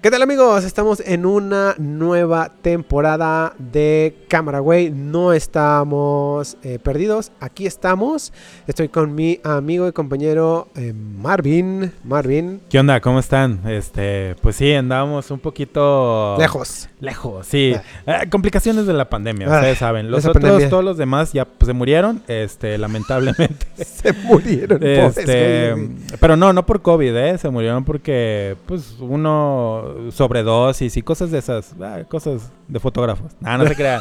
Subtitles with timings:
[0.00, 0.62] ¿Qué tal amigos?
[0.62, 4.90] Estamos en una nueva temporada de Cámara Güey.
[4.92, 7.32] No estamos eh, perdidos.
[7.40, 8.32] Aquí estamos.
[8.68, 11.92] Estoy con mi amigo y compañero eh, Marvin.
[12.04, 12.60] Marvin.
[12.70, 13.00] ¿Qué onda?
[13.00, 13.60] ¿Cómo están?
[13.66, 16.88] Este, pues sí, andábamos un poquito Lejos.
[17.00, 17.74] Lejos, sí.
[18.06, 18.22] Ah.
[18.24, 20.10] Eh, complicaciones de la pandemia, Ah, ustedes saben.
[20.10, 20.68] Los otros, pandemia.
[20.68, 23.66] todos los demás ya pues, se murieron, este, lamentablemente.
[23.78, 24.80] Se murieron.
[24.84, 25.74] este,
[26.20, 27.38] pero no, no por COVID, ¿eh?
[27.38, 33.32] Se murieron porque, pues, uno sobredosis y cosas de esas, ah, cosas de fotógrafos.
[33.40, 34.00] No, no se crean.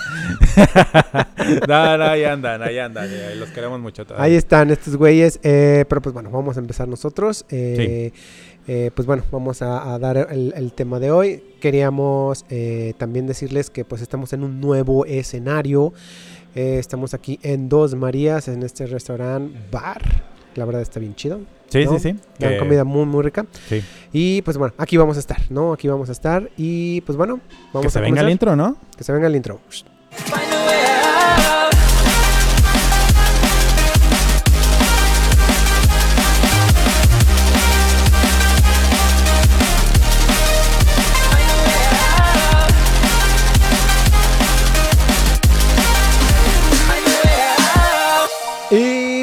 [1.68, 3.08] no, no, ahí andan, ahí andan.
[3.40, 4.06] Los queremos mucho.
[4.06, 4.26] todavía.
[4.26, 5.40] Ahí están estos güeyes.
[5.44, 7.46] eh, pero pues bueno, vamos a empezar nosotros.
[7.50, 8.12] Eh,
[8.68, 11.44] eh, pues bueno, vamos a, a dar el, el tema de hoy.
[11.62, 15.94] Queríamos eh, también decirles que pues estamos en un nuevo escenario.
[16.56, 20.02] Eh, estamos aquí en Dos Marías, en este restaurante bar.
[20.56, 21.40] La verdad está bien chido.
[21.70, 22.00] Sí, ¿no?
[22.00, 22.20] sí, sí.
[22.40, 23.46] Dan que- comida muy, muy rica.
[23.70, 23.82] sí.
[24.12, 25.74] Y pues bueno, aquí vamos a estar, ¿no?
[25.74, 26.50] Aquí vamos a estar.
[26.58, 27.40] Y pues bueno,
[27.74, 28.76] vamos Que se a venga el intro, ¿no?
[28.98, 29.60] Que se venga el intro.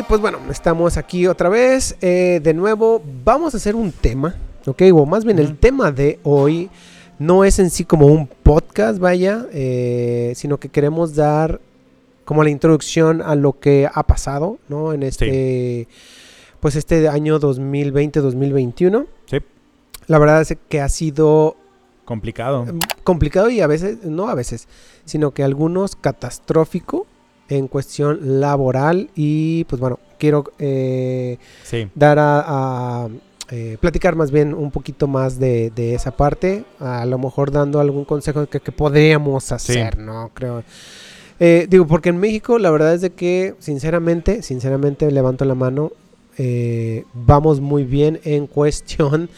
[0.08, 1.96] Pues bueno, estamos aquí otra vez.
[2.00, 4.34] eh, de nuevo, vamos a hacer un tema,
[4.66, 4.82] ¿ok?
[4.92, 6.70] O más bien el tema de hoy
[7.18, 11.60] no es en sí como un podcast, vaya, eh, sino que queremos dar
[12.24, 14.92] como la introducción a lo que ha pasado, ¿no?
[14.92, 15.86] En este,
[16.60, 19.06] pues este año 2020-2021.
[19.26, 19.38] Sí.
[20.06, 21.56] La verdad es que ha sido
[22.04, 22.66] Complicado.
[22.66, 24.68] Mm, complicado y a veces, no a veces,
[25.06, 27.06] sino que algunos catastrófico
[27.48, 31.88] en cuestión laboral y pues bueno, quiero eh, Sí.
[31.94, 32.44] dar a,
[33.04, 33.08] a,
[33.50, 37.80] eh, platicar más bien un poquito más de, de esa parte, a lo mejor dando
[37.80, 40.30] algún consejo que, que podríamos hacer, ¿no?
[40.32, 40.62] Creo.
[41.40, 45.92] Eh, digo, porque en México la verdad es de que sinceramente, sinceramente levanto la mano,
[46.38, 49.28] eh, vamos muy bien en cuestión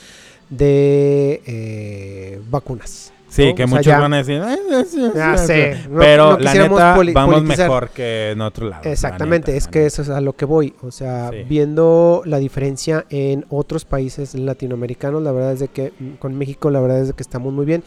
[0.50, 3.12] de eh, vacunas.
[3.28, 6.32] Sí, que O sea, muchos ya- van a decir, "Ay, es- es- Ya sé, pero
[6.34, 8.82] no la neta vamos mejor que en otro lado.
[8.84, 10.74] la Exactamente, neta, es la que eso es a lo que voy.
[10.82, 11.38] O sea, Sí.
[11.48, 16.70] viendo la diferencia en otros países latinoamericanos, la verdad es de que mm, con México
[16.70, 17.82] la verdad es de que estamos muy bien,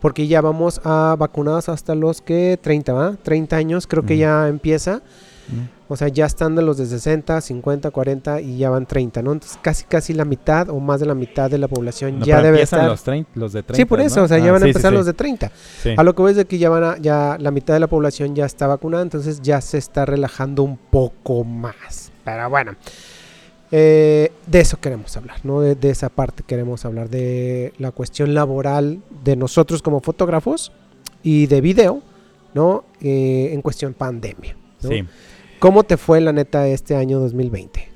[0.00, 3.16] porque ya vamos a vacunados hasta los que 30, ¿va?
[3.22, 4.20] 30 años creo que Ujú.
[4.20, 5.02] ya empieza.
[5.48, 5.92] Mm.
[5.92, 9.32] O sea, ya están de los de 60, 50, 40 y ya van 30, ¿no?
[9.32, 12.40] Entonces casi casi la mitad o más de la mitad de la población No, ya
[12.42, 12.86] debe estar.
[12.88, 13.76] los, 30, los de 30.
[13.76, 14.24] sí, por eso, ¿no?
[14.24, 14.96] o sea, ya Ah, van a sí, empezar sí.
[14.96, 15.52] los de 30.
[15.82, 15.94] Sí.
[15.96, 18.34] A lo que ves de que ya van a, ya la mitad de la población
[18.34, 22.10] ya está vacunada, entonces ya se está relajando un poco más.
[22.24, 22.72] Pero bueno,
[23.70, 25.60] eh, de eso queremos hablar, ¿no?
[25.60, 30.72] De, de esa parte queremos hablar de la cuestión laboral de nosotros como fotógrafos
[31.22, 32.02] y de video,
[32.54, 32.84] ¿no?
[33.00, 34.56] Eh, en cuestión pandemia.
[34.82, 34.88] ¿no?
[34.90, 35.04] Sí.
[35.64, 37.88] ¿Cómo te fue la neta este año 2020?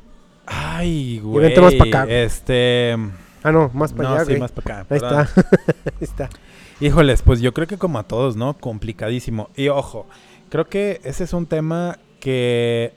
[0.46, 1.44] Ay, güey.
[1.44, 2.16] vente más pa' acá, güey.
[2.16, 2.96] Este.
[3.42, 4.40] Ah, no, más para no, allá, sí, güey.
[4.40, 4.86] más para acá.
[4.88, 5.20] Ahí está.
[5.84, 6.30] Ahí está.
[6.80, 8.54] Híjoles, pues yo creo que como a todos, ¿no?
[8.54, 9.50] Complicadísimo.
[9.54, 10.06] Y ojo,
[10.48, 12.94] creo que ese es un tema que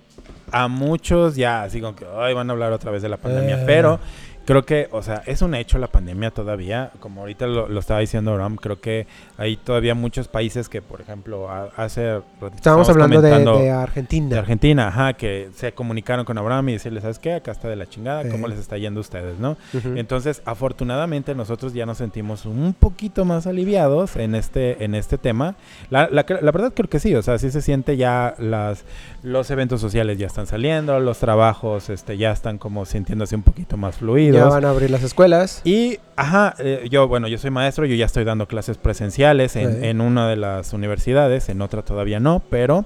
[0.53, 3.59] a muchos ya, así como que hoy van a hablar otra vez de la pandemia,
[3.59, 3.63] Eh.
[3.65, 3.99] pero
[4.45, 7.99] creo que, o sea, es un hecho la pandemia todavía, como ahorita lo, lo estaba
[7.99, 9.07] diciendo Ram, creo que
[9.37, 12.15] hay todavía muchos países que, por ejemplo, a- hace...
[12.15, 14.29] ratito Estábamos hablando de, Argentina.
[14.29, 17.33] de Argentina, ajá, que se comunicaron con Abraham y decirle, ¿sabes qué?
[17.33, 18.49] Acá está de la chingada, ¿cómo Eh.
[18.49, 19.57] les está yendo a ustedes, no?
[19.95, 25.55] Entonces, afortunadamente nosotros ya nos sentimos un poquito más aliviados en este, en este tema.
[25.89, 28.83] La, la, la verdad creo que sí, o sea, sí se siente ya las,
[29.23, 33.77] los eventos sociales ya están saliendo, los trabajos este, ya están como sintiéndose un poquito
[33.77, 35.61] más ya van a abrir las escuelas.
[35.63, 39.79] Y, ajá, eh, yo, bueno, yo soy maestro, yo ya estoy dando clases presenciales en,
[39.81, 39.87] Sí.
[39.87, 42.85] en una de las universidades, en otra todavía no, pero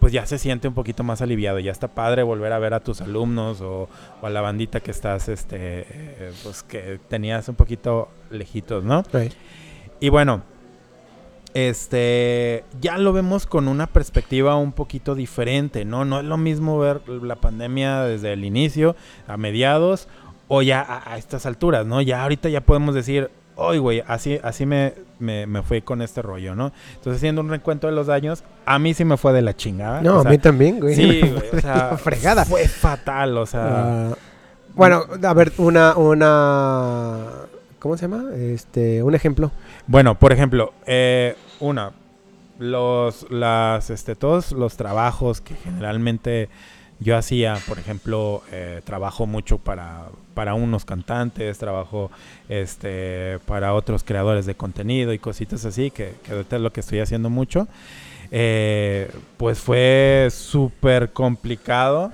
[0.00, 2.80] pues ya se siente un poquito más aliviado, ya está padre volver a ver a
[2.80, 3.88] tus alumnos o,
[4.20, 9.04] o a la bandita que estás, este, eh, pues que tenías un poquito lejitos, ¿no?
[9.12, 9.32] Right.
[10.00, 10.42] Y bueno,
[11.54, 16.04] este, ya lo vemos con una perspectiva un poquito diferente, ¿no?
[16.04, 18.96] No es lo mismo ver la pandemia desde el inicio,
[19.28, 20.08] a mediados,
[20.54, 22.02] o ya a, a estas alturas, ¿no?
[22.02, 26.20] Ya ahorita ya podemos decir, hoy, güey, así, así me, me, me fui con este
[26.20, 26.72] rollo, ¿no?
[26.90, 30.02] Entonces, haciendo un recuento de los daños, a mí sí me fue de la chingada.
[30.02, 30.94] No, o a sea, mí también, güey.
[30.94, 32.44] Sí, güey, o sea, fregada.
[32.44, 34.10] fue fatal, o sea...
[34.10, 34.14] Ah,
[34.74, 37.28] bueno, a ver, una, una,
[37.78, 38.34] ¿cómo se llama?
[38.34, 39.50] Este, un ejemplo.
[39.86, 41.92] Bueno, por ejemplo, eh, una,
[42.58, 46.50] los, las, este, todos los trabajos que generalmente
[47.02, 52.10] yo hacía, por ejemplo, eh, trabajo mucho para, para unos cantantes, trabajo
[52.48, 56.80] este, para otros creadores de contenido y cositas así, que, que ahorita es lo que
[56.80, 57.68] estoy haciendo mucho.
[58.30, 62.10] Eh, pues fue súper complicado.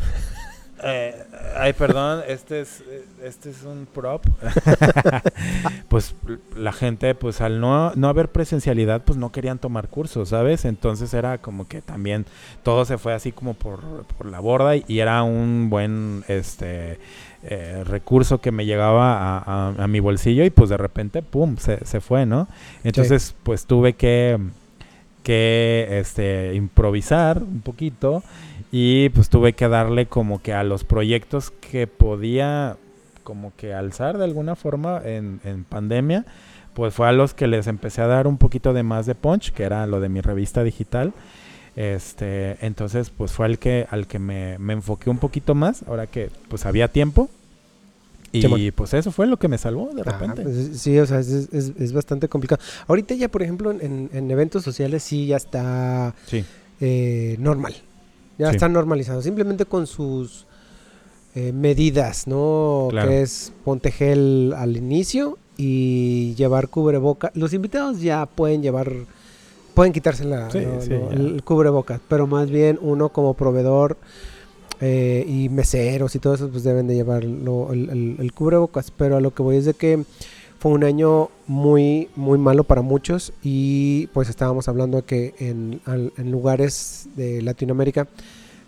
[0.84, 1.14] Eh,
[1.56, 2.82] ay, perdón, este es,
[3.22, 4.24] este es un prop.
[5.88, 6.14] pues
[6.56, 10.64] la gente, pues al no, no haber presencialidad, pues no querían tomar cursos, ¿sabes?
[10.64, 12.26] Entonces era como que también
[12.62, 13.80] todo se fue así como por,
[14.16, 16.98] por la borda y, y era un buen este
[17.42, 19.38] eh, recurso que me llegaba a,
[19.68, 22.48] a- a mi bolsillo y pues de repente, ¡pum!, se, se fue, ¿no?
[22.84, 24.38] Entonces, pues tuve que,
[25.22, 28.22] que este, improvisar un poquito
[28.70, 32.76] y pues tuve que darle como que a los proyectos que podía
[33.24, 36.24] como que alzar de alguna forma en, en pandemia,
[36.74, 39.52] pues fue a los que les empecé a dar un poquito de más de punch,
[39.52, 41.12] que era lo de mi revista digital.
[41.76, 46.06] Este, entonces, pues fue al que, al que me, me enfoqué un poquito más, ahora
[46.06, 47.28] que pues había tiempo.
[48.32, 50.42] Y pues eso fue lo que me salvó de Ah, repente.
[50.42, 52.60] pues, sí, o sea, es, es- es bastante complicado.
[52.86, 56.44] Ahorita ya, por ejemplo, en- en, en eventos sociales sí ya está sí,
[56.80, 57.74] eh, normal.
[58.38, 58.56] Ya Sí.
[58.56, 59.22] está normalizado.
[59.22, 60.46] Simplemente con sus
[61.34, 62.88] eh, medidas, ¿no?
[62.90, 63.08] Claro.
[63.08, 67.30] Que es ponte gel al inicio y llevar cubreboca.
[67.34, 68.90] Los invitados ya pueden llevar,
[69.74, 73.96] pueden quitarse la, Sí, el cubrebocas, pero más bien uno como proveedor
[74.80, 78.90] eh, y meseros y todo eso, pues deben de llevar lo- el, el- el cubrebocas.
[78.90, 80.04] Pero a lo que voy es de que
[80.58, 85.80] fue un año muy, muy malo para muchos y pues estábamos hablando de que en,
[85.84, 88.08] al- en lugares de Latinoamérica,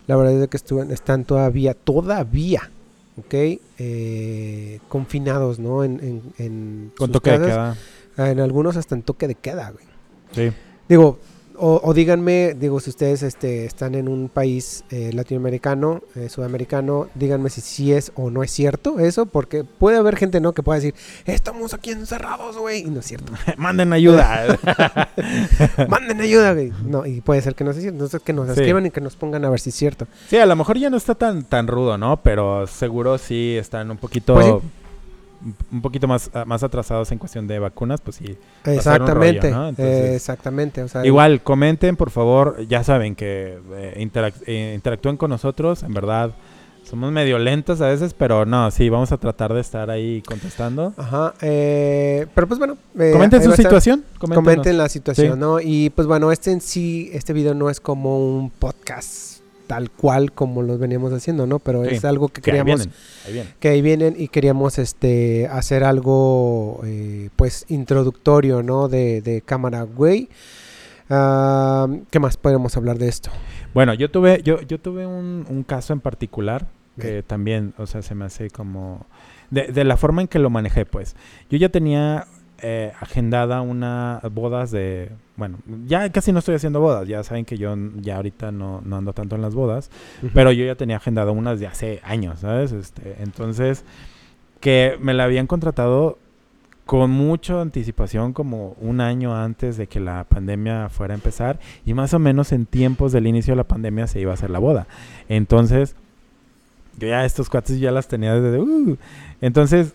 [0.06, 2.70] la verdad es de que estuven, están todavía, todavía,
[3.18, 3.34] ¿ok?
[3.78, 5.82] Eh, confinados, ¿no?
[5.84, 7.76] En, en, en con sus toque de queda.
[8.16, 9.84] En algunos hasta en toque de queda, güey.
[10.50, 10.56] Sí.
[10.88, 11.18] Digo,
[11.60, 17.08] o, o díganme, digo, si ustedes este, están en un país eh, latinoamericano, eh, sudamericano,
[17.14, 20.52] díganme si sí es o no es cierto eso, porque puede haber gente, ¿no?
[20.52, 20.94] Que pueda decir,
[21.26, 23.32] estamos aquí encerrados, güey, y no es cierto.
[23.56, 24.58] Manden ayuda.
[25.88, 26.72] Manden ayuda, güey.
[26.84, 27.96] No, y puede ser que no sea cierto.
[27.96, 28.52] Entonces que nos Sí.
[28.52, 30.06] escriban y que nos pongan a ver si es cierto.
[30.28, 32.20] sí, a lo mejor ya no está tan, tan rudo, ¿no?
[32.22, 34.34] Pero seguro sí están un poquito...
[34.34, 34.52] Pues sí.
[35.72, 38.36] Un- poquito más, ah, más atrasados en cucuestión de vacunas, pues sí.
[38.64, 39.68] rollo, Exactamente, ¿no?
[39.68, 40.82] Entonces- eh, exactamente.
[40.82, 42.56] O sea, Igual, comenten, por favor.
[42.68, 45.82] Ya saben que eh, interac- eh, interactúen con nosotros.
[45.82, 46.32] En verdad,
[46.84, 50.92] somos medio lentos a veces, pero no, sí, vamos a tratar de estar ahí contestando.
[50.96, 52.76] Ajá, eh, pero pues bueno.
[53.12, 54.04] Comenten su situación.
[54.18, 55.38] Comenten la situación, Sí.
[55.40, 55.60] ¿no?
[55.60, 59.39] Y pues bueno, este en sí, este video no es como un podcast
[59.70, 61.60] tal cual como los veníamos haciendo, ¿no?
[61.60, 62.94] Pero Sí, es algo que Que ahí queríamos, vienen,
[63.24, 63.52] ahí vienen.
[63.60, 68.88] que ahí vienen y queríamos este hacer algo eh, pues introductorio, ¿no?
[68.88, 70.28] De, de cámara güey.
[71.08, 73.30] Ah, ¿Qué más podemos hablar de esto?
[73.72, 76.66] Bueno, yo tuve, yo, yo tuve un, un caso en particular
[76.98, 79.06] que también, o sea, se me hace como...
[79.50, 81.14] De, de la forma en que lo manejé, pues.
[81.48, 82.26] Yo ya tenía
[82.60, 85.10] eh, agendada una bodas de...
[85.40, 85.56] Bueno,
[85.86, 87.08] ya casi no estoy haciendo bodas.
[87.08, 89.90] Ya saben que yo ya ahorita no, no ando tanto en las bodas.
[90.34, 92.72] Pero yo ya tenía agendado unas de hace años, ¿sabes?
[92.72, 93.82] Este, entonces,
[94.60, 96.18] que me la habían contratado
[96.84, 101.94] con mucha anticipación, como un año antes de que la pandemia fuera a empezar, y
[101.94, 104.58] más o menos en tiempos del inicio de la pandemia se iba a hacer la
[104.58, 104.88] boda.
[105.30, 105.96] Entonces,
[106.98, 108.58] yo ya estos cuates ya las tenía desde...
[108.58, 108.98] uh,
[109.40, 109.94] entonces,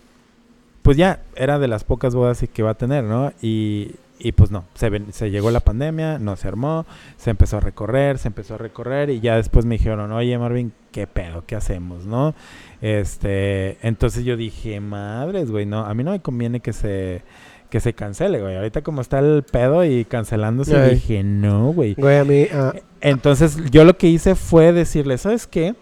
[0.81, 3.31] pues ya era de las pocas bodas que iba a tener, ¿no?
[3.43, 6.85] Y, y pues no, se, ven- se llegó la pandemia, no se armó,
[7.17, 10.71] se empezó a recorrer, se empezó a recorrer y ya después me dijeron, oye Marvin,
[10.91, 11.43] ¿qué pedo?
[11.45, 12.05] ¿Qué hacemos?
[12.05, 12.33] ¿No?
[12.81, 17.23] Este, entonces yo dije, madres, güey, no, a mí no me conviene que se,
[17.69, 18.55] que se cancele, güey.
[18.55, 20.95] Ahorita como está el pedo y cancelándose, Ay.
[20.95, 21.95] dije, no, güey.
[21.95, 25.75] Güey, a mí, ah, Entonces yo lo que hice fue decirle, ¿sabes qué?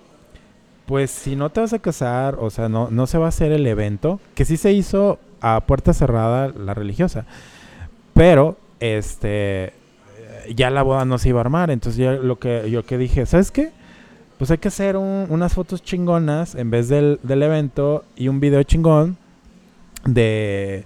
[0.85, 3.51] Pues si no te vas a casar, o sea, no, no se va a hacer
[3.51, 7.25] el evento, que sí se hizo a puerta cerrada la religiosa,
[8.13, 9.73] pero este
[10.55, 13.25] ya la boda no se iba a armar, entonces yo lo que yo que dije,
[13.25, 13.71] ¿sabes qué?
[14.37, 18.39] Pues hay que hacer un- unas fotos chingonas en vez del, del evento y un
[18.39, 19.17] video chingón
[20.05, 20.83] de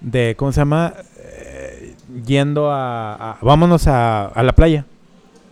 [0.00, 0.94] de ¿cómo se llama?
[1.18, 1.94] Eh,
[2.24, 4.84] yendo a, a- vámonos a, a la playa.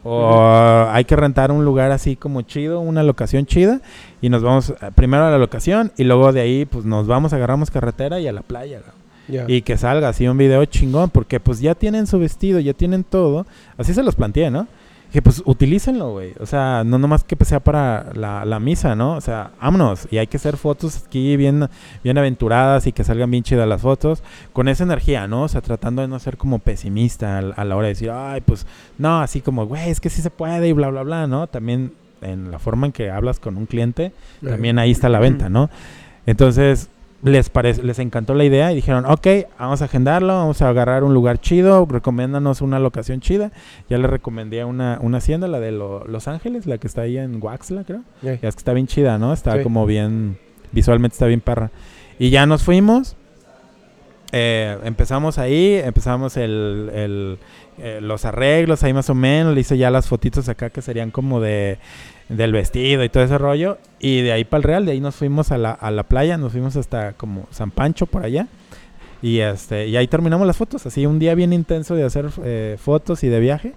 [0.07, 3.81] O hay que rentar un lugar así como chido, una locación chida,
[4.21, 7.33] y nos vamos eh, primero a la locación y luego de ahí pues nos vamos,
[7.33, 8.81] agarramos carretera y a la playa.
[8.81, 9.04] güey.
[9.49, 13.05] Y que salga así un video chingón, porque pues ya tienen su vestido, ya tienen
[13.05, 13.47] todo.
[13.79, 14.67] Así se los planteé, ¿no?
[15.13, 16.33] Que pues utilícenlo, güey.
[16.41, 19.15] O sea, no nomás que sea para la, la misa, ¿no?
[19.15, 20.09] O sea, vámonos.
[20.11, 21.69] Y hay que hacer fotos aquí bien,
[22.03, 24.25] bien aventuradas y que salgan bien chidas las fotos.
[24.53, 25.45] Con esa energía, ¿no?
[25.45, 28.41] O sea, tratando de no ser como pesimista al- a, la hora de decir, ay,
[28.41, 28.67] pues,
[28.99, 31.47] no, así como, güey, es que sí se puede y bla, bla, bla, ¿no?
[31.47, 34.11] También en la forma en que hablas con un cliente,
[34.43, 35.71] también ahí está la venta, ¿no?
[36.27, 36.89] Entonces,
[37.25, 39.27] les, parece, les encantó la idea y dijeron, ok,
[39.59, 43.51] vamos a agendarlo, vamos a agarrar un lugar chido, recomiéndanos una locación chida.
[43.89, 47.17] Ya les recomendé una, una hacienda, la de Lo- Los Ángeles, la que está ahí
[47.19, 48.03] en Waxla, creo.
[48.23, 49.33] Ya es que está bien chida, ¿no?
[49.33, 49.63] Está Sí.
[49.63, 50.39] como bien,
[50.73, 51.71] visualmente está bien perra.
[52.19, 53.17] Y ya nos fuimos.
[54.37, 57.39] eh, empezamos ahí, empezamos el, el,
[57.79, 59.55] eh, los arreglos ahí más o menos.
[59.55, 61.79] Le hice ya las fotitos acá que serían como de
[62.29, 63.79] del vestido y todo ese rollo.
[64.01, 66.37] Y de ahí para el Real, de ahí nos fuimos a la, a la playa,
[66.37, 68.49] nos fuimos hasta como San Pancho por allá.
[69.23, 70.85] Y este y ahí terminamos las fotos.
[70.87, 73.75] Así un día bien intenso de hacer eh, fotos y de viaje.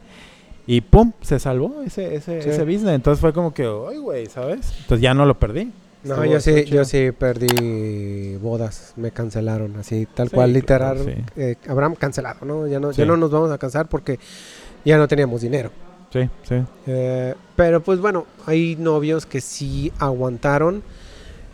[0.66, 2.50] Y pum, se salvó ese, ese, Sí.
[2.50, 2.94] ese business.
[2.96, 4.74] Entonces fue como que, ay, güey, ¿sabes?
[4.82, 5.72] Entonces ya no lo perdí.
[6.04, 10.94] No, Estuvo- yo sí, yo sí perdí bodas, me cancelaron, así tal Sí, cual, claro,
[10.96, 11.42] literal, sí.
[11.42, 12.68] eh, Abraham cancelado, ¿no?
[12.68, 14.20] Ya no, ya no nos vamos a cansar porque
[14.86, 15.72] ya no teníamos dinero.
[16.12, 16.56] Sí, sí.
[16.88, 20.82] Eh, pero pues bueno, hay novios que sí aguantaron.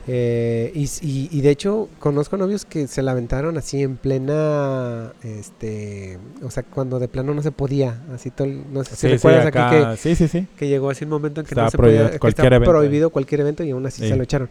[0.05, 5.13] eh, y, y- y de hecho, conozco novios que se la aventaron así en plena.
[5.23, 6.17] Este.
[6.43, 8.01] O sea, cuando de plano no se podía.
[8.13, 8.47] Así todo.
[8.47, 10.45] No sé si Sí, sí, recuerdas aquí que, acá- sí, sí, sí.
[10.57, 12.11] que llegó así un momento en que Estaba no se prohibido podía.
[12.13, 12.71] que cualquier estaba evento.
[12.71, 14.09] prohibido cualquier evento y aún así Sí.
[14.09, 14.49] se lo echaron.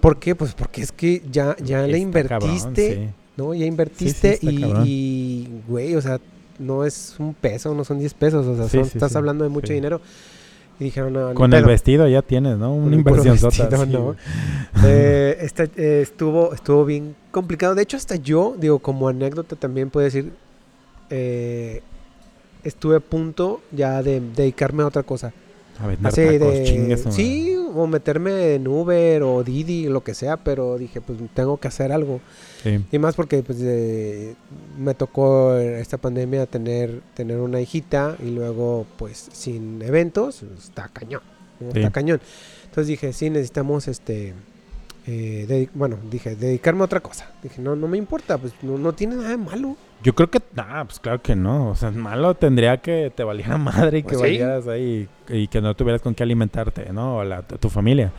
[0.00, 0.34] ¿Por qué?
[0.34, 2.94] Pues porque es que ya, ya le cabrón, invertiste.
[2.94, 3.08] sí.
[3.38, 3.54] ¿no?
[3.54, 4.84] Ya invertiste cabrón.
[4.86, 6.20] y, güey, o sea,
[6.60, 9.18] no es un peso, no son 10 pesos, o sea, Sí, son- sí, estás sí,
[9.18, 10.00] hablando de mucho dinero.
[10.78, 12.72] Y dijeron, no, Con el vestido ya tienes, ¿no?
[12.72, 14.16] Una puro inversión vestido, ¿no?
[14.84, 17.74] Eh, esta- eh, estuvo, estuvo bien complicado.
[17.74, 20.32] De hecho, hasta yo, digo, como anécdota también puedo decir,
[21.10, 21.82] eh,
[22.64, 25.32] estuve a punto ya de dedicarme a otra cosa.
[25.78, 26.66] A vender tacos, de,
[27.10, 31.68] sí, o meterme en Uber o Didi, lo que sea, pero dije, pues tengo que
[31.68, 32.20] hacer algo.
[32.62, 32.84] Sí.
[32.92, 34.34] Y más porque pues eh,
[34.78, 41.22] me tocó esta pandemia tener, tener una hijita y luego pues sin eventos, está cañón,
[41.60, 41.72] ¿no?
[41.72, 41.78] Sí.
[41.78, 42.20] está cañón.
[42.64, 44.34] Entonces dije, sí, necesitamos este,
[45.06, 47.30] eh, bueno, dije, dedicarme a otra cosa.
[47.42, 49.76] Dije, no, no me importa, pues no, no tiene nada de malo.
[50.02, 51.70] Yo creo que, ah, pues claro que no.
[51.70, 54.22] O sea, malo tendría que te valiera madre y que Pues sí.
[54.22, 57.18] valieras ahí y, que no tuvieras con qué alimentarte, ¿no?
[57.18, 58.12] O la, tu familia.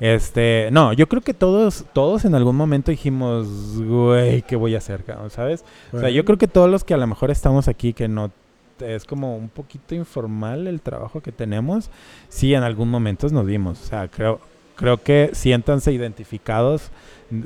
[0.00, 3.46] Este, no, yo creo que todos, todos en algún momento dijimos,
[3.78, 5.30] güey, ¿qué voy a hacer, cabrón?
[5.30, 5.64] ¿Sabes?
[5.92, 8.32] O sea, yo creo que todos los que a lo mejor estamos aquí, que no
[8.80, 11.90] es como un poquito informal el trabajo que tenemos,
[12.28, 13.80] sí en algún momento nos dimos.
[13.80, 14.40] O sea, creo,
[14.74, 16.90] creo que siéntanse identificados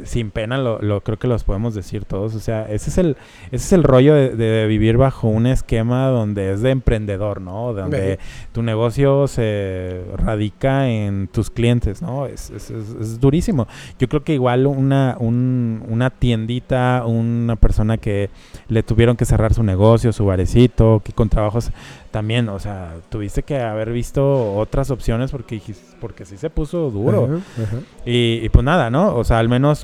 [0.05, 2.35] sin pena, lo, lo creo que los podemos decir todos.
[2.35, 3.17] O sea, ese es el,
[3.53, 7.73] ese es el rollo de, de vivir bajo un esquema donde es de emprendedor, ¿no?
[7.73, 8.19] Donde
[8.53, 12.27] tu negocio se radica en tus clientes, ¿no?
[12.27, 13.67] Es, es- es- es durísimo.
[13.99, 18.31] Yo creo que igual una, un- una tiendita, una persona que
[18.69, 21.71] le tuvieron que cerrar su negocio, su barecito, que con trabajos
[22.11, 25.61] también, o sea, tuviste que haber visto otras opciones porque,
[26.01, 27.25] porque sí se puso duro.
[27.27, 27.77] Ajá, ajá.
[28.07, 29.15] Y, y pues nada, ¿no?
[29.15, 29.76] O sea, al menos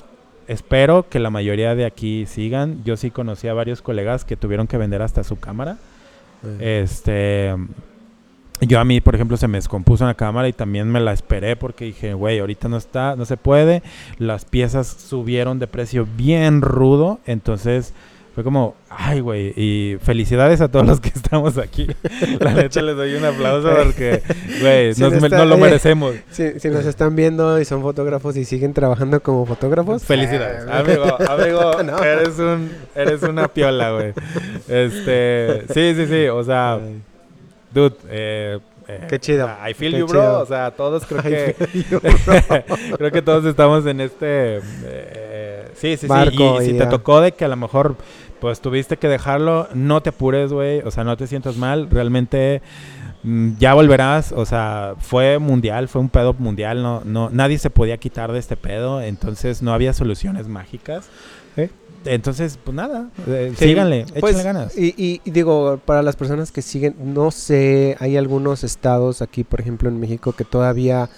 [0.48, 2.82] espero que la mayoría de aquí sigan.
[2.84, 5.78] Yo sí conocí a varios colegas que tuvieron que vender hasta su cámara.
[6.60, 7.54] Este.
[8.60, 11.56] Yo a mí, por ejemplo, se me descompuso una cámara y también me la esperé
[11.56, 13.82] porque dije, güey, ahorita no está, no se puede.
[14.18, 17.18] Las piezas subieron de precio bien rudo.
[17.26, 17.92] Entonces
[18.34, 19.52] fue como, ay, güey.
[19.56, 21.86] Y felicidades a todos los que estamos aquí.
[22.40, 24.22] La neta les doy un aplauso porque,
[24.60, 26.14] güey, Sí, nos no me- está- no lo eh, merecemos.
[26.30, 30.64] Si, si nos están viendo y son fotógrafos y siguen trabajando como fotógrafos, Felicidades.
[30.66, 32.02] eh, Amigo, amigo, No.
[32.02, 34.12] eres un eres una piola, güey.
[34.68, 36.78] Este, sí, sí, sí, o sea,
[37.72, 38.58] dude, eh,
[38.88, 40.20] eh, Qué chido, I feel qué you, bro.
[40.20, 40.40] chido.
[40.40, 41.54] O sea, todos creo que
[42.98, 45.21] creo que todos estamos en este eh,
[45.74, 47.96] sí, sí, Barco sí, y si te tocó de que a lo mejor
[48.40, 52.60] pues tuviste que dejarlo, no te apures, güey, o sea, no te sientas mal, realmente
[53.22, 57.70] mm, ya volverás, o sea, fue mundial, fue un pedo mundial, no, no, nadie se
[57.70, 61.06] podía quitar de este pedo, entonces no había soluciones mágicas.
[61.56, 61.70] ¿Eh?
[62.04, 64.76] Entonces, pues nada, eh, Sí, síganle, échenle pues, ganas.
[64.76, 69.44] Y, y- y digo, para las personas que siguen, no sé, hay algunos estados aquí,
[69.44, 71.08] por ejemplo, en México, que todavía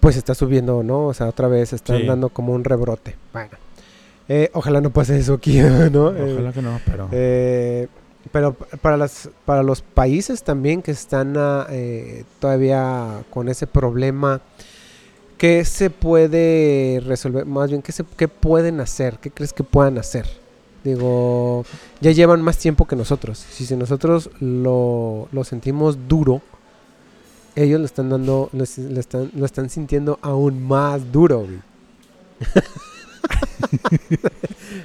[0.00, 1.06] pues está subiendo, ¿no?
[1.08, 2.06] O sea, otra vez están Sí.
[2.06, 3.16] dando como un rebrote.
[3.34, 3.50] Bueno,
[4.28, 5.58] eh, ojalá no pase eso aquí,
[5.92, 6.10] ¿no?
[6.14, 7.08] Eh, Ojalá que no, pero...
[7.12, 7.88] eh,
[8.32, 14.42] pero para las para los países también que están ah, eh, todavía con ese problema,
[15.38, 17.46] ¿qué se puede resolver?
[17.46, 19.18] Más bien, ¿qué, se, ¿qué pueden hacer?
[19.18, 20.26] ¿Qué crees que puedan hacer?
[20.84, 21.64] Digo,
[22.00, 23.38] ya llevan más tiempo que nosotros.
[23.50, 26.42] Si, si nosotros lo, lo sentimos duro,
[27.56, 31.60] ellos lo están dando, lo, es- lo están, lo están sintiendo aún más duro, güey.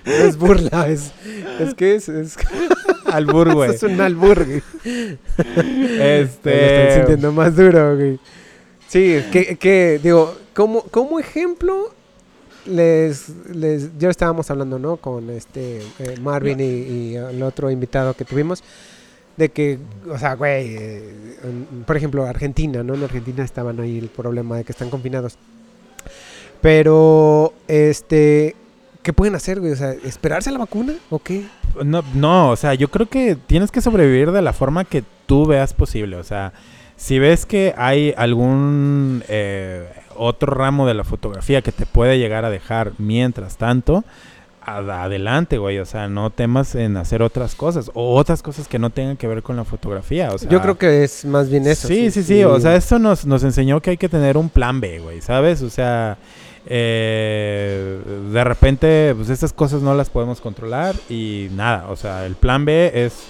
[0.05, 1.12] no es burla, es,
[1.59, 2.38] es que es, es,
[3.05, 3.71] Albur, güey.
[3.71, 4.62] es un albur, güey.
[4.85, 6.95] Lo están Este...
[6.95, 8.19] sintiendo más duro, güey.
[8.88, 11.93] Sí, que, que digo, como, como ejemplo,
[12.65, 14.97] les, les, ya estábamos hablando, ¿no?
[14.97, 18.63] Con este eh, Marvin y, y el otro invitado que tuvimos,
[19.38, 21.13] de que, o sea, güey, eh,
[21.85, 22.93] por ejemplo, Argentina, ¿no?
[22.93, 25.38] En Argentina estaban ahí el problema de que están confinados.
[26.63, 28.55] Pero, este,
[29.01, 29.74] ¿qué pueden hacer, güey?
[29.74, 31.43] O sea, ¿esperarse a la vacuna o qué?
[31.84, 35.46] No, no, o sea, yo creo que tienes que sobrevivir de la forma que tú
[35.46, 36.15] veas posible.
[36.15, 36.53] O sea,
[36.96, 42.46] si ves que hay algún eh, otro ramo de la fotografía que te puede llegar
[42.46, 44.05] a dejar mientras tanto,
[44.65, 45.79] adelante, güey.
[45.79, 49.27] O sea, no temas en hacer otras cosas o otras cosas que no tengan que
[49.27, 50.32] ver con la fotografía.
[50.32, 51.88] O sea, Yo creo que es más bien eso.
[51.88, 54.79] Sí, sí, sí, O sea, esto nos, nos enseñó que hay que tener un plan
[54.79, 55.62] B, güey, ¿sabes?
[55.62, 56.17] O sea,
[56.65, 58.00] eh,
[58.32, 61.88] de repente, pues estas cosas no las podemos controlar y nada.
[61.89, 63.25] O sea, el plan B es,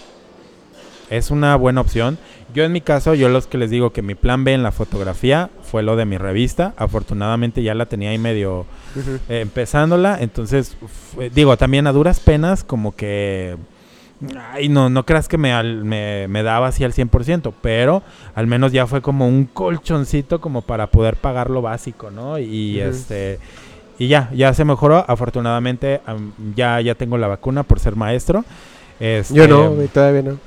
[1.17, 2.17] es una buena opción.
[2.53, 4.71] Yo en mi caso, yo los que les digo que mi plan B en la
[4.71, 6.73] fotografía fue lo de mi revista.
[6.77, 8.65] Afortunadamente ya la tenía ahí medio
[9.29, 10.17] eh, empezándola.
[10.21, 10.77] Entonces,
[11.15, 13.57] fue- digo, también a duras penas, como que.
[14.53, 18.03] Ay, no, no creas que me, al- me, me daba así al 100%, pero
[18.35, 22.37] al menos ya fue como un colchoncito como para poder pagar lo básico, ¿no?
[22.39, 23.39] Y este.
[23.99, 25.03] Y ya, ya se mejoró.
[25.07, 28.45] Afortunadamente, am, ya, ya tengo la vacuna por ser maestro.
[28.99, 30.37] Este, Yo no, güey, todavía no.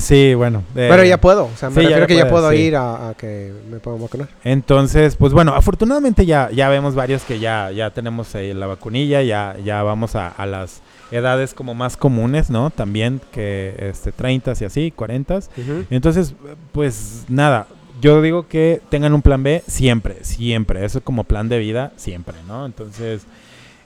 [0.00, 0.60] Sí, bueno.
[0.74, 2.56] eh, Pero ya puedo, o sea, me sí, refiero ya que ya puedo sí.
[2.56, 4.28] ir a, a que me puedan vacunar.
[4.44, 9.22] Entonces, pues bueno, afortunadamente ya, ya vemos varios que ya, ya tenemos eh, la vacunilla,
[9.22, 12.70] ya, ya vamos a, a las edades como más comunes, ¿no?
[12.70, 15.40] También que este 30 y así, 40.
[15.90, 16.34] Entonces,
[16.72, 17.66] pues nada,
[18.00, 20.84] yo digo que tengan un plan B siempre, siempre.
[20.84, 22.66] Eso como plan de vida, siempre, ¿no?
[22.66, 23.22] Entonces,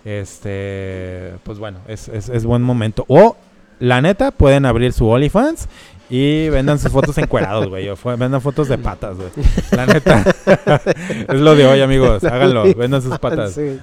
[0.04, 3.04] este, pues bueno, es, es, es buen momento.
[3.08, 3.36] O,
[3.80, 5.68] la neta, pueden abrir su OnlyFans
[6.10, 7.88] y vendan sus fotos encuerados, güey.
[8.18, 9.30] Vendan fotos de patas, güey.
[9.70, 10.24] La neta.
[11.28, 12.22] es lo de hoy, amigos.
[12.24, 13.54] Háganlo, vendan sus patas.
[13.54, 13.78] Sí.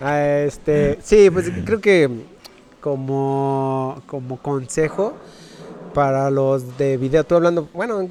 [0.00, 2.10] Ah, este, sí, pues creo que
[2.80, 5.14] como, como consejo
[5.94, 8.10] para los de video, tú hablando, bueno, en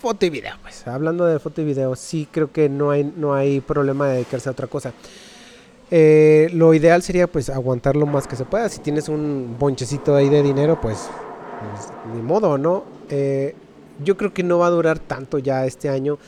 [0.00, 3.34] foto y video, pues hablando de foto y video, sí creo que no hay, no
[3.34, 4.92] hay problema de dedicarse a otra cosa.
[5.90, 8.68] Eh, lo ideal sería pues aguantar lo más que se pueda.
[8.68, 11.08] Si tienes un bonchecito ahí de dinero, pues,
[11.72, 12.84] pues, ni modo, ¿no?
[13.08, 13.54] Eh,
[14.04, 16.18] yo creo que no va a durar tanto ya este año.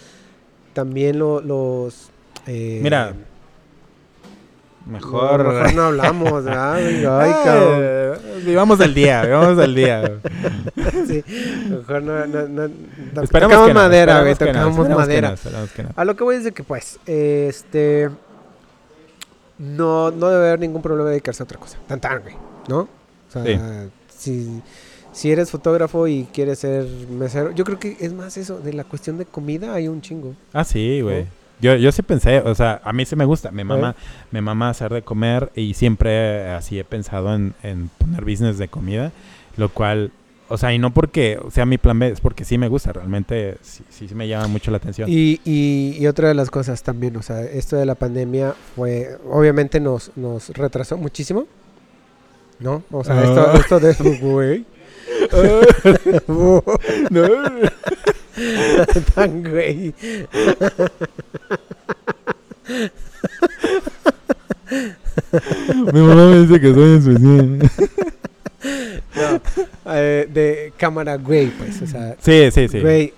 [0.73, 2.11] También lo- los...
[2.47, 3.13] eh, Mira,
[4.87, 5.47] no, Mejor.
[5.47, 6.75] mejor no hablamos, ¿verdad?
[6.77, 7.79] Ay, cabrón.
[7.83, 8.13] eh,
[8.47, 10.13] vivamos del día, vivamos del día.
[11.07, 11.23] Sí,
[11.69, 12.71] mejor no, no, no,
[13.31, 15.35] tocamos que madera, güey, tocamos madera.
[15.97, 18.09] A lo que voy es de que, pues, este.
[19.61, 21.77] No, no debe haber ningún problema de dedicarse a otra cosa.
[21.87, 22.35] Tan tan, güey.
[22.69, 22.81] ¿No?
[22.81, 22.89] O
[23.33, 23.59] sea, Sí.
[24.17, 24.63] si,
[25.13, 28.85] si eres fotógrafo y quieres ser mesero, yo creo que es más eso, de la
[28.85, 30.35] cuestión de comida hay un chingo.
[30.53, 31.23] Ah, sí, güey.
[31.25, 31.29] ¿No?
[31.63, 33.95] Yo, yo sí pensé, o sea, a mí sí me gusta, me mama,
[34.31, 36.11] me mama hacer de comer y siempre
[36.47, 39.13] eh, así he pensado en, en poner business de comida,
[39.59, 40.11] lo cual,
[40.51, 43.57] o sea, y no porque sea mi plan B, es porque sí me gusta, realmente
[43.63, 45.09] sí, sí, me llama mucho la atención.
[45.09, 49.17] Y, y, y otra de las cosas también, o sea, esto de la pandemia fue,
[49.31, 51.47] obviamente nos, nos retrasó muchísimo,
[52.59, 52.83] ¿no?
[52.91, 53.55] O sea, esto, Ah.
[53.57, 54.65] esto de, güey,
[56.29, 56.63] no,
[59.15, 59.95] tan güey.
[65.93, 67.71] mi mamá me dice que soy especial.
[69.21, 69.41] No,
[69.95, 72.81] eh, de cámara, güey, pues, o sea, Sí, sí, sí.
[72.81, 73.13] güey,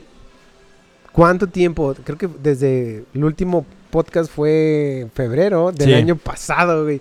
[1.12, 1.94] ¿cuánto tiempo?
[2.04, 5.94] Creo que desde el último podcast fue en febrero del Sí.
[5.94, 7.00] año pasado, güey.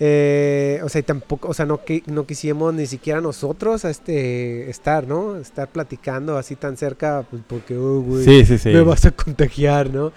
[0.00, 4.70] Eh, o sea, y tampoco, o sea, no, qui- no quisimos ni siquiera nosotros este,
[4.70, 5.36] estar, ¿no?
[5.38, 8.68] Estar platicando así tan cerca, pues porque, oh, güey, Sí, sí, sí.
[8.68, 10.12] me vas a contagiar, ¿no?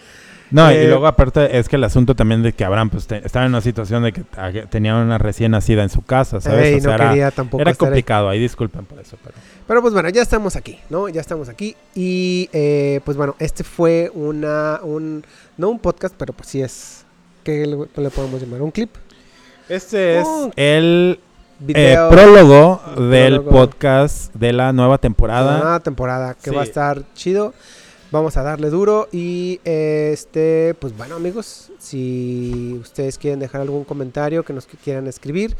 [0.51, 3.25] No, Eh, y luego aparte es que el asunto también de que Abraham pues te-
[3.25, 6.65] estaba en una situación de que ah, tenía una recién nacida en su casa, ¿sabes?
[6.65, 7.89] Ey, O sea, no era, quería tampoco era estar ahí.
[7.91, 9.35] complicado, ahí disculpen por eso, pero...
[9.67, 11.07] Pero pues bueno, ya estamos aquí, ¿no?
[11.07, 11.75] Ya estamos aquí.
[11.95, 15.23] Y eh, pues bueno, este fue una, un,
[15.57, 17.05] no un podcast, pero pues sí es,
[17.43, 18.61] ¿qué le, le podemos llamar?
[18.61, 18.89] ¿Un clip?
[19.69, 22.09] Este es Oh, el eh, Video.
[22.09, 25.59] prólogo El del podcast de la nueva temporada.
[25.59, 27.53] Nueva temporada que va a estar chido.
[28.11, 34.43] Vamos a darle duro y este, pues bueno amigos, si ustedes quieren dejar algún comentario
[34.43, 35.55] que nos quieran escribir,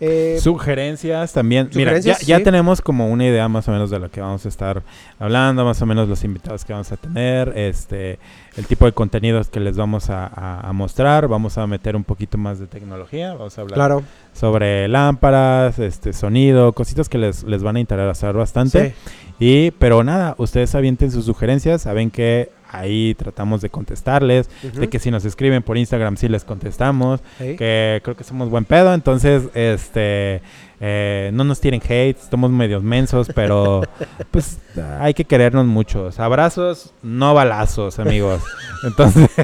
[0.00, 1.70] eh, Sugerencias también.
[1.74, 4.82] Mira, ya, tenemos como una idea más o menos de lo que vamos a estar
[5.18, 8.18] hablando, más o menos los invitados que vamos a tener, este,
[8.56, 11.28] el tipo de contenidos que les vamos a, a- a mostrar.
[11.28, 14.02] Vamos a meter un poquito más de tecnología, vamos a hablar claro,
[14.32, 18.90] sobre lámparas, este, sonido, cositas que les, les van a interesar bastante.
[18.90, 18.94] sí.
[19.40, 24.98] Y, pero nada, ustedes avienten sus sugerencias, saben que ahí tratamos de contestarles, de que
[24.98, 29.44] si nos escriben por Instagram sí les contestamos, que creo que somos buen pedo, entonces
[29.54, 30.42] este
[30.80, 33.82] eh, no nos tiren hate, somos medios mensos, pero
[34.30, 34.58] pues
[35.00, 36.20] hay que querernos muchos.
[36.20, 38.42] Abrazos, no balazos, amigos.
[38.84, 39.30] Entonces,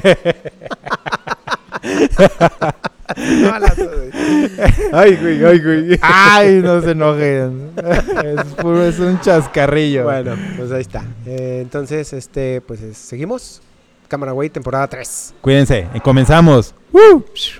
[4.93, 5.99] Ay, güey, ay, güey.
[6.01, 7.71] ay, no se enojen.
[7.77, 10.03] Es, puro- es un chascarrillo.
[10.03, 11.03] Bueno, pues ahí está.
[11.25, 13.61] Eh, entonces, este, pues eh, seguimos.
[14.07, 15.35] Cámara Güey, temporada 3.
[15.39, 16.75] Cuídense, y comenzamos.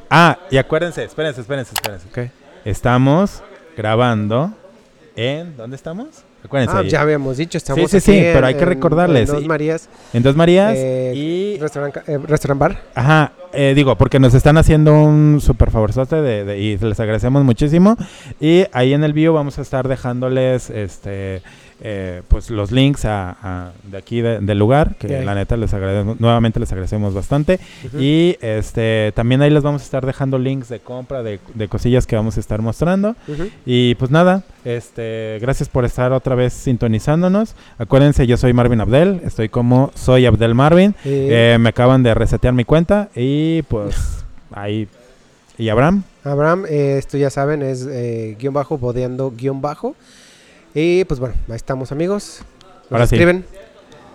[0.10, 2.08] Ah, y acuérdense, espérense, espérense, espérense.
[2.10, 2.30] Ok.
[2.66, 3.42] Estamos
[3.78, 4.52] grabando
[5.16, 6.24] en ¿dónde estamos?
[6.43, 6.75] Acuérdense.
[6.75, 6.89] Ah, ahí.
[6.89, 9.45] ya habíamos dicho, estamos sí, sí, aquí pero en- hay que en- recordarles, en Dos
[9.45, 12.82] Marías, En Dos Marías eh, y restaurant, ca- eh, restaurant bar.
[12.95, 17.43] Ajá, eh, digo, porque nos están haciendo un super favorzote de, de- y les agradecemos
[17.43, 17.95] muchísimo.
[18.39, 21.41] Y ahí en el bio vamos a estar dejándoles este
[21.84, 25.26] eh, pues los links a, a- de aquí de- del lugar, que Ok.
[25.26, 27.60] la neta les agradecemos, nuevamente les agradecemos bastante.
[27.86, 27.98] Ujú.
[28.00, 32.06] Y este también ahí les vamos a estar dejando links de compra de, de cosillas
[32.08, 33.15] que vamos a estar mostrando.
[33.28, 33.50] Ujú.
[33.65, 37.56] Y pues nada, este, gracias por estar otra vez sintonizándonos.
[37.78, 40.94] Acuérdense, yo soy Marvin Abdel, estoy como soy Abdel Marvin.
[41.04, 44.88] Eh, me acaban de resetear mi cuenta y pues ahí.
[45.58, 46.04] ¿Y Abraham?
[46.24, 49.96] Abraham, eh, esto ya saben, es eh, guion bajo, bodeando guion bajo.
[50.74, 52.42] Y pues bueno, ahí estamos amigos.
[52.84, 53.16] Nos Ahora sí.
[53.16, 53.46] escriben.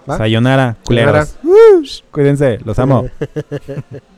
[0.09, 0.19] ¿Va?
[0.19, 1.27] Sayonara, Sayonara.
[1.42, 2.05] culeros.
[2.11, 3.09] Cuídense, los amo.